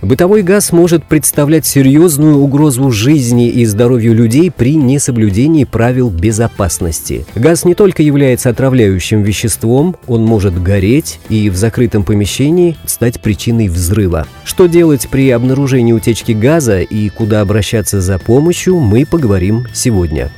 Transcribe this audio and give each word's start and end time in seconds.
Бытовой 0.00 0.42
газ 0.42 0.70
может 0.70 1.02
представлять 1.04 1.66
серьезную 1.66 2.36
угрозу 2.36 2.90
жизни 2.92 3.48
и 3.48 3.64
здоровью 3.64 4.14
людей 4.14 4.48
при 4.50 4.76
несоблюдении 4.76 5.64
правил 5.64 6.08
безопасности. 6.08 7.26
Газ 7.34 7.64
не 7.64 7.74
только 7.74 8.04
является 8.04 8.48
отравляющим 8.50 9.22
веществом, 9.22 9.96
он 10.06 10.24
может 10.24 10.62
гореть 10.62 11.18
и 11.28 11.50
в 11.50 11.56
закрытом 11.56 12.04
помещении 12.04 12.76
стать 12.86 13.20
причиной 13.20 13.68
взрыва. 13.68 14.28
Что 14.44 14.66
делать 14.66 15.08
при 15.10 15.30
обнаружении 15.30 15.92
утечки 15.92 16.30
газа 16.30 16.80
и 16.80 17.08
куда 17.08 17.40
обращаться 17.40 18.00
за 18.00 18.20
помощью, 18.20 18.78
мы 18.78 19.04
поговорим 19.04 19.66
сегодня. 19.74 20.30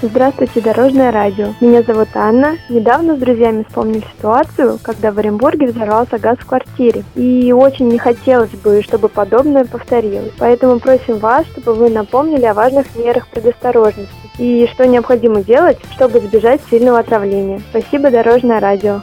Здравствуйте, 0.00 0.60
Дорожное 0.60 1.10
радио. 1.10 1.54
Меня 1.60 1.82
зовут 1.82 2.10
Анна. 2.14 2.56
Недавно 2.68 3.16
с 3.16 3.18
друзьями 3.18 3.64
вспомнили 3.66 4.04
ситуацию, 4.16 4.78
когда 4.80 5.10
в 5.10 5.18
Оренбурге 5.18 5.66
взорвался 5.66 6.18
газ 6.18 6.38
в 6.38 6.46
квартире. 6.46 7.02
И 7.16 7.50
очень 7.50 7.88
не 7.88 7.98
хотелось 7.98 8.50
бы, 8.50 8.80
чтобы 8.84 9.08
подобное 9.08 9.64
повторилось. 9.64 10.30
Поэтому 10.38 10.78
просим 10.78 11.18
вас, 11.18 11.46
чтобы 11.46 11.74
вы 11.74 11.90
напомнили 11.90 12.44
о 12.44 12.54
важных 12.54 12.94
мерах 12.94 13.26
предосторожности 13.26 14.08
и 14.38 14.68
что 14.72 14.86
необходимо 14.86 15.42
делать, 15.42 15.78
чтобы 15.96 16.20
избежать 16.20 16.60
сильного 16.70 17.00
отравления. 17.00 17.60
Спасибо, 17.70 18.12
Дорожное 18.12 18.60
радио. 18.60 19.02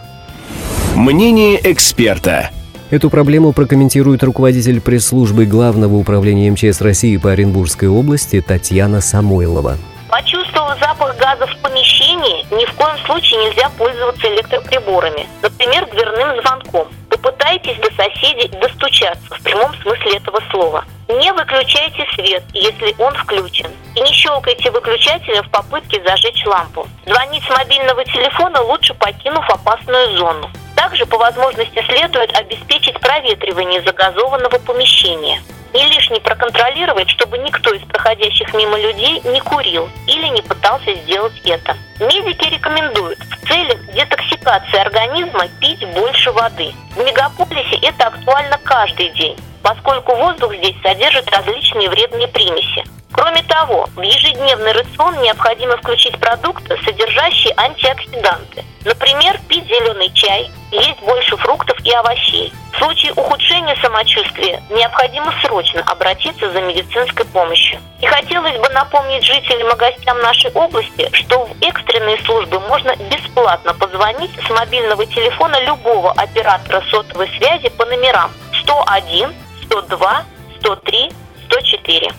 Мнение 0.95 1.59
эксперта. 1.69 2.51
Эту 2.89 3.09
проблему 3.09 3.51
прокомментирует 3.51 4.23
руководитель 4.23 4.79
пресс-службы 4.79 5.45
Главного 5.45 5.95
управления 5.95 6.49
МЧС 6.51 6.79
России 6.79 7.17
по 7.17 7.31
Оренбургской 7.31 7.89
области 7.89 8.39
Татьяна 8.39 9.01
Самойлова. 9.01 9.75
Почувствовав 10.15 10.79
запах 10.79 11.17
газа 11.17 11.45
в 11.45 11.61
помещении, 11.61 12.45
ни 12.49 12.63
в 12.63 12.73
коем 12.75 12.97
случае 12.99 13.37
нельзя 13.43 13.69
пользоваться 13.77 14.25
электроприборами, 14.29 15.27
например, 15.41 15.85
дверным 15.87 16.41
звонком. 16.41 16.87
Попытайтесь 17.09 17.75
до 17.79 17.93
соседей 18.01 18.47
достучаться 18.47 19.35
в 19.35 19.43
прямом 19.43 19.75
смысле 19.81 20.15
этого 20.15 20.39
слова. 20.51 20.85
Не 21.09 21.33
выключайте 21.33 22.05
свет, 22.15 22.43
если 22.53 22.95
он 22.97 23.13
включен. 23.15 23.69
И 23.95 23.99
не 23.99 24.13
щелкайте 24.13 24.71
выключателем 24.71 25.43
в 25.43 25.51
попытке 25.51 26.01
зажечь 26.07 26.45
лампу. 26.45 26.87
Звонить 27.05 27.43
с 27.43 27.49
мобильного 27.49 28.05
телефона 28.05 28.61
лучше 28.61 28.93
покинув 28.93 29.49
опасную 29.49 30.17
зону. 30.17 30.49
Также 30.77 31.05
по 31.05 31.17
возможности 31.17 31.83
следует 31.89 32.33
обеспечить 32.37 32.97
проветривание 33.01 33.81
загазованного 33.81 34.59
помещения 34.59 35.41
не 35.75 35.89
лишний 35.89 36.21
проконтролировать, 36.21 37.09
чтобы 37.09 37.37
никто 37.37 37.73
из 37.73 37.81
проходящих 37.81 38.53
мимо 38.53 38.79
людей 38.79 39.21
не 39.25 39.41
курил 39.41 39.89
или 40.07 40.27
не 40.27 40.41
пытался 40.41 40.95
сделать 40.95 41.33
это. 41.43 41.75
Медики 41.99 42.47
рекомендуют 42.47 43.19
в 43.19 43.47
целях 43.47 43.77
детоксикации 43.93 44.79
организма 44.79 45.47
пить 45.59 45.85
больше 45.93 46.31
воды. 46.31 46.73
В 46.95 47.03
мегаполисе 47.03 47.75
это 47.81 48.07
актуально 48.07 48.57
каждый 48.63 49.09
день, 49.09 49.37
поскольку 49.61 50.15
воздух 50.15 50.55
здесь 50.55 50.75
содержит 50.81 51.29
различные 51.29 51.89
вредные 51.89 52.29
примеси. 52.29 52.83
Кроме 53.11 53.43
того, 53.43 53.87
в 53.95 54.01
ежедневный 54.01 54.71
рацион 54.73 55.21
необходимо 55.21 55.77
включить 55.77 56.17
продукты, 56.19 56.77
содержащие 56.83 57.53
антиоксиданты. 57.57 58.63
Например, 58.83 59.39
пить 59.47 59.65
зеленый 59.65 60.11
чай, 60.13 60.49
есть 60.71 60.99
больше 61.01 61.35
фруктов 61.37 61.77
и 61.85 61.91
овощей. 61.91 62.53
В 62.75 62.79
случае 62.79 63.13
ухудшения 63.13 63.75
самочувствия 63.81 64.61
необходимо 64.69 65.33
срочно 65.41 65.81
обратиться 65.81 66.51
за 66.51 66.61
медицинской 66.61 67.25
помощью. 67.25 67.79
И 68.01 68.05
хотелось 68.05 68.57
бы 68.57 68.67
напомнить 68.69 69.23
жителям 69.23 69.73
и 69.73 69.77
гостям 69.77 70.19
нашей 70.19 70.51
области, 70.51 71.09
что 71.13 71.45
в 71.45 71.55
экстренные 71.61 72.17
службы 72.25 72.59
можно 72.59 72.93
бесплатно 73.09 73.73
позвонить 73.73 74.31
с 74.45 74.49
мобильного 74.49 75.05
телефона 75.05 75.63
любого 75.63 76.11
оператора 76.11 76.83
сотовой 76.91 77.29
связи 77.37 77.69
по 77.69 77.85
номерам 77.85 78.29
101, 78.63 79.33
102, 79.63 80.23
103, 80.59 81.11
104. 81.45 82.11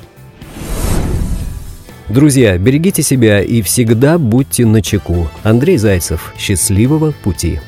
Друзья, 2.09 2.57
берегите 2.57 3.03
себя 3.03 3.43
и 3.43 3.61
всегда 3.61 4.17
будьте 4.17 4.65
начеку. 4.65 5.29
Андрей 5.45 5.77
Зайцев. 5.77 6.33
Счастливого 6.39 7.13
пути. 7.13 7.61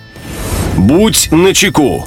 Будь 0.78 1.30
начеку. 1.30 2.06